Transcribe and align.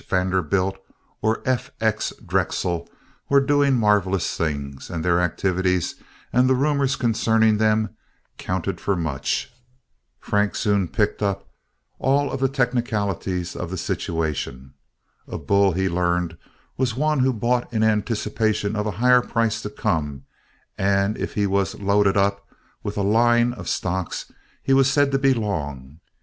Vanderbilt, 0.09 0.79
or 1.21 1.43
F. 1.45 1.69
X. 1.79 2.11
Drexel, 2.25 2.89
were 3.29 3.39
doing 3.39 3.75
marvelous 3.77 4.35
things, 4.35 4.89
and 4.89 5.05
their 5.05 5.21
activities 5.21 5.93
and 6.33 6.49
the 6.49 6.55
rumors 6.55 6.95
concerning 6.95 7.57
them 7.59 7.95
counted 8.39 8.81
for 8.81 8.95
much. 8.95 9.51
Frank 10.19 10.55
soon 10.55 10.87
picked 10.87 11.21
up 11.21 11.47
all 11.99 12.31
of 12.31 12.39
the 12.39 12.49
technicalities 12.49 13.55
of 13.55 13.69
the 13.69 13.77
situation. 13.77 14.73
A 15.27 15.37
"bull," 15.37 15.73
he 15.73 15.87
learned, 15.87 16.35
was 16.77 16.95
one 16.95 17.19
who 17.19 17.31
bought 17.31 17.71
in 17.71 17.83
anticipation 17.83 18.75
of 18.75 18.87
a 18.87 18.91
higher 18.97 19.21
price 19.21 19.61
to 19.61 19.69
come; 19.69 20.23
and 20.79 21.15
if 21.15 21.35
he 21.35 21.45
was 21.45 21.79
"loaded 21.79 22.17
up" 22.17 22.43
with 22.81 22.97
a 22.97 23.03
"line" 23.03 23.53
of 23.53 23.69
stocks 23.69 24.31
he 24.63 24.73
was 24.73 24.89
said 24.89 25.11
to 25.11 25.19
be 25.19 25.35
"long." 25.35 25.99